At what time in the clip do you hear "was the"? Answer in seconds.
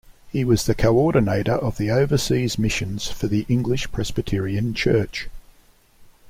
0.43-0.73